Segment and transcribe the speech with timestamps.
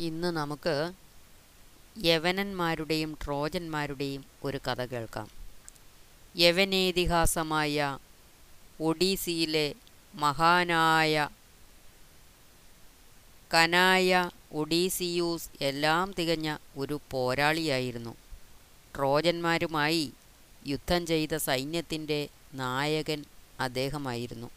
[0.00, 0.92] ഇന്ന് നമുക്ക്
[2.04, 5.30] യവനന്മാരുടെയും ട്രോജന്മാരുടെയും ഒരു കഥ കേൾക്കാം.
[6.36, 7.98] യവനേതിഹാസമായ
[8.80, 9.74] ഒഡീസിയിലെ
[10.14, 11.28] മഹാനായ
[13.54, 18.14] കനായ ഒഡീസിയൂസ് എല്ലാം തികഞ്ഞ ഒരു പോരാളിയായിരുന്നു.
[18.96, 20.12] ട്രോജന്മാരുമായി
[20.66, 23.24] യുദ്ധം ചെയ്ത സൈന്യത്തിന്റെ നായകൻ
[23.60, 24.50] അദ്ദേഹമായിരുന്നു.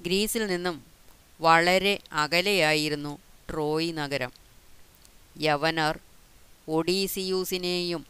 [0.00, 0.82] ഗ്രീസിൽ നിന്നും
[1.40, 3.18] വളരെ അകലെയായിരുന്നു
[3.50, 4.45] ട്രോയ് നഗരം.
[5.40, 5.98] യവനർ
[6.68, 8.06] ഒഡീസിയൂസിനെയും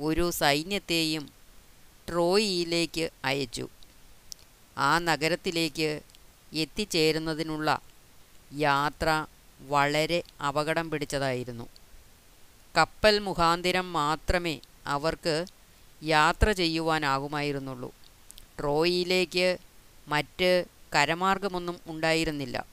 [0.00, 1.28] ഒരു സൈന്യത്തെയും
[2.08, 3.68] ട്രോയിയിലേക്ക് അയച്ചു.
[4.78, 6.00] ആ നഗരത്തിലേക്ക്
[6.52, 7.80] എത്തിച്ചേരുന്നതിനുള്ള
[8.52, 9.26] യാത്ര
[9.60, 11.68] വളരെ അപകടം പിടിച്ചതായിരുന്നു.
[12.76, 15.46] കപ്പൽ മുഖാന്തിരം മാത്രമേ അവർക്ക്
[16.02, 17.94] യാത്ര ചെയ്യുവാനാകുമായിരുന്നുള്ളൂ.
[18.58, 19.56] ട്രോയിയിലേക്ക്
[20.08, 22.66] മറ്റ് കരമാർഗമൊന്നും ഉണ്ടായിരുന്നില്ല.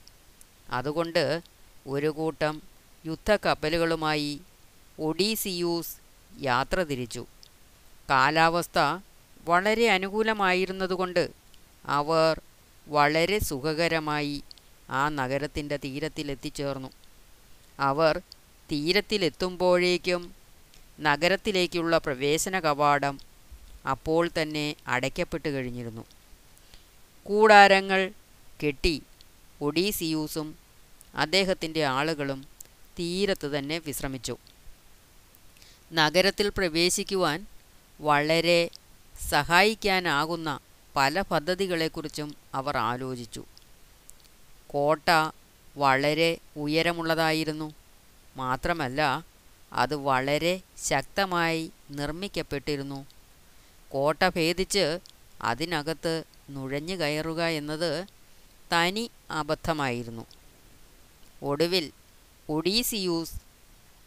[0.70, 1.42] അതുകൊണ്ട്
[1.86, 2.62] ഒരു കൂട്ടം
[3.06, 4.40] യുദ്ധക്കപ്പലുകളുമായി
[4.98, 5.96] ഒഡീസിയൂസ്
[6.40, 7.26] യാത്ര തിരിച്ചു.
[8.10, 8.98] കാലാവസ്ഥ
[9.48, 11.30] വളരെ അനുകൂലമായിരുന്നതുകൊണ്ട്
[11.86, 12.40] അവർ
[12.88, 14.42] വളരെ സുഖകരമായി
[14.90, 16.88] ആ നഗരത്തിന്റെ തീരത്തിലെത്തിച്ചേർന്നു.
[17.80, 18.18] അവർ
[18.72, 20.34] തീരത്തിലെത്തുമ്പോഴേക്കും
[21.00, 23.18] നഗരത്തിലേക്കുള്ള പ്രവേശന കവാടം
[23.90, 26.04] അപ്പോൾ തന്നെ അടയ്ക്കപ്പെട്ട് കഴിഞ്ഞിരുന്നു.
[27.24, 28.10] കൂടാരങ്ങൾ
[28.66, 29.02] കെട്ടി
[29.60, 30.54] ഒഡീസിയൂസും
[31.14, 32.59] അദ്ദേഹത്തിന്റെ ആളുകളും
[32.98, 34.36] തീരത്ത് തന്നെ വിശ്രമിച്ചു.
[35.92, 37.46] നഗരത്തിൽ പ്രവേശിക്കുവാൻ
[38.00, 38.70] വളരെ
[39.28, 40.58] സഹായിക്കാനാകുന്ന
[40.96, 43.44] പല പദ്ധതികളെക്കുറിച്ചും അവർ ആലോചിച്ചു.
[44.66, 45.32] കോട്ട
[45.76, 47.74] വളരെ ഉയരമുള്ളതായിരുന്നു.
[48.36, 49.24] മാത്രമല്ല
[49.72, 53.06] അത് വളരെ ശക്തമായി നിർമ്മിക്കപ്പെട്ടിരുന്നു.
[53.90, 54.98] കോട്ട ഭേദിച്ച്
[55.42, 58.06] അതിനകത്ത് നുഴഞ്ഞു കയറുക എന്നത്
[58.72, 60.26] തനി അബദ്ധമായിരുന്നു.
[61.42, 61.92] ഒടുവിൽ
[62.50, 63.34] ഒഡീസിയൂസ്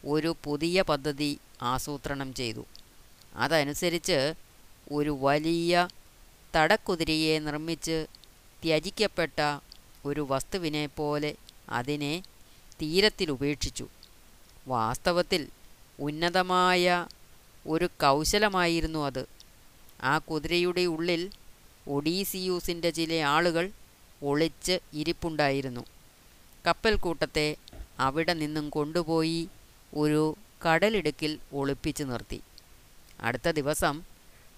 [0.05, 2.65] ഒരു പുതിയ പദ്ധതി ആസൂത്രണം ചെയ്തു.
[3.35, 4.33] അതനുസരിച്ച്
[4.91, 5.87] ഒരു വലിയ
[6.55, 8.07] തടക്കുതിരയെ നിർമ്മിച്ച്
[8.63, 9.59] ത്യജിക്കപ്പെട്ട
[10.05, 11.35] ഒരു വസ്തുവിനെ പോലെ
[11.69, 12.23] അതിനെ
[12.81, 13.87] തീരത്തിൽ ഉപേക്ഷിച്ചു.
[14.67, 15.47] വാസ്തവത്തിൽ
[15.99, 17.05] ഉന്നതമായ
[17.67, 19.25] ഒരു കൗശലമായിരുന്നു അത്.
[20.01, 21.31] ആ കുതിരയുടെ ഉള്ളിൽ
[21.87, 23.71] ഒഡീസിയൂസിന്റെ ചില ആളുകൾ
[24.23, 25.83] ഒളിച്ച് ഇരിപ്പുണ്ടായിരുന്നു.
[26.67, 27.47] കപ്പൽ കൂട്ടത്തെ
[27.99, 29.49] അവിടെ നിന്നും കൊണ്ടുപോയി
[29.93, 32.41] ഒരു കടലിടുക്കിൽ ഒളിപ്പിച്ചു നിർത്തി.
[33.19, 34.01] അടുത്ത ദിവസം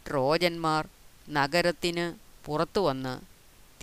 [0.08, 0.88] ട്രോജന്മാർ
[1.30, 2.14] നഗരത്തിന്
[2.46, 3.20] പുറത്തു വന്ന്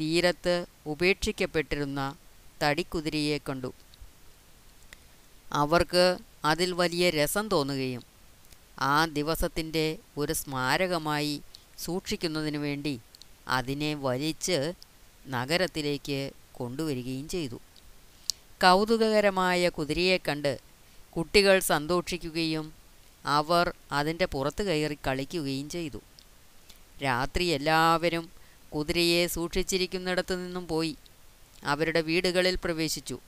[0.00, 2.16] തീരത്ത് ഉപേക്ഷിക്കപ്പെട്ടിരുന്ന
[2.62, 3.72] തടിക്കുതിരയെ കണ്ടു.
[5.52, 8.02] അവർക്ക് അതിൽ വലിയ രസം തോന്നുകയും
[8.78, 11.42] ആ ദിവസത്തിന്റെ ഒരു സ്മാരകമായി
[11.78, 13.00] സൂക്ഷിക്കുന്നതിനു വേണ്ടി
[13.48, 14.72] അതിനെ വലിച്ച്
[15.28, 17.60] നഗരത്തിലേക്ക് കൊണ്ടുവരികയും ചെയ്തു.
[18.62, 20.59] കൗതുകകരമായ കുതിരയെ കണ്ട്
[21.17, 22.73] കുട്ടികൾ സന്തോഷിക്കുകയും
[23.27, 26.00] അവർ അതിന്റെ പുറത്ത് കയറി കളിക്കുകയും ചെയ്തു.
[27.05, 28.31] രാത്രി എല്ലാവരും
[28.75, 30.97] കുതിരയെ സൂക്ഷിച്ചിരിക്കുന്നിടത്തു നിന്നും പോയി.
[31.65, 33.19] അവരുടെ വീടുകളിൽ പ്രവേശിച്ചു.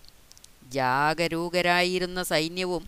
[0.68, 2.84] ജാഗരൂകരായിരുന്ന സൈന്യവും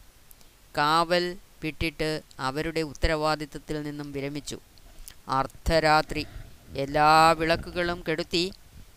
[0.76, 4.58] കാവൽ വിട്ടിട്ട് അവരുടെ ഉത്തരവാദിത്തത്തിൽ നിന്നും വിരമിച്ചു.
[5.28, 6.26] അർദ്ധരാത്രി
[6.76, 8.52] എല്ലാ വിളക്കുകളും കെടുത്തി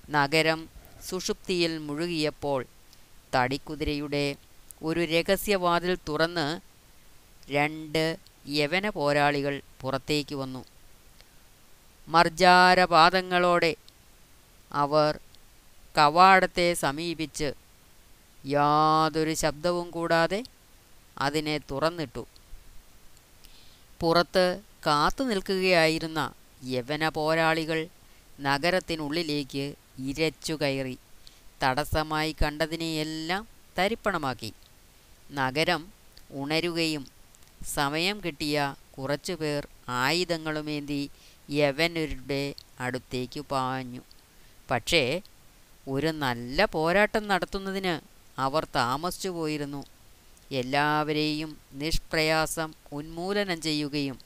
[0.09, 0.69] നഗരം
[1.09, 2.65] സുഷുപ്തിയിൽ മുഴുകിയപ്പോൾ
[3.35, 4.35] തടിക്കുതിരയുടെ
[4.83, 6.59] ഒരു രഹസ്യവാതിൽ തുറന്ന്
[7.51, 8.17] രണ്ട്
[8.47, 10.65] യവന പോരാളികൾ പുറത്തേക്ക് വന്നു.
[12.07, 13.75] മർജാരപാദങ്ങളോടെ
[14.71, 15.19] അവർ
[15.97, 17.53] കവാടത്തെ സമീപിച്ച്
[18.47, 20.43] യാതൊരു ശബ്ദവും കൂടാതെ
[21.17, 22.25] അതിനെ തുറന്നിട്ടു.
[23.99, 27.87] പുറത്ത് കാത്തു നിൽക്കുകയായിരുന്ന യവന പോരാളികൾ
[28.41, 30.97] നഗരത്തിനുള്ളിലേക്ക് ഇരച്ചു കയറി.
[31.63, 33.47] തടസ്സമായി കണ്ടതിനെയെല്ലാം
[33.79, 34.53] തരിപ്പണമാക്കി.
[35.31, 35.87] നഗരം
[36.31, 37.07] ഉണരുകയും
[37.65, 41.09] സമയം കിട്ടിയ കുറച്ചുപേർ ആയുധങ്ങളുമേന്തി
[41.49, 44.01] യവനരുടെ അടുത്തേക്ക് പാഞ്ഞു.
[44.71, 45.21] പക്ഷേ
[45.87, 48.01] ഒരു നല്ല പോരാട്ടം നടത്തുന്നതിന്
[48.39, 49.85] അവർ താമസിച്ചു പോയിരുന്നു.
[50.51, 54.19] എല്ലാവരെയും നിഷ്പ്രയാസം ഉന്മൂലനം ചെയ്യുകയും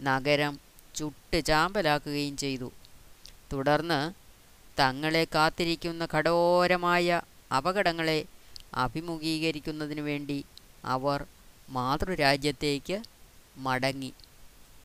[0.00, 0.58] നഗരം
[0.94, 2.72] ചുട്ട് ചാമ്പലാക്കുകയും ചെയ്തു.
[3.52, 4.23] തുടർന്ന്
[4.78, 7.20] തങ്ങളെ കാത്തിരിക്കുന്ന കഠോരമായ
[7.56, 8.24] അപകടങ്ങളെ
[8.74, 10.38] അഭിമുഖീകരിക്കുന്നതിനു വേണ്ടി
[10.84, 11.24] അവർ
[11.68, 12.96] മാതൃരാജ്യത്തേക്ക്
[13.56, 14.12] മടങ്ങി.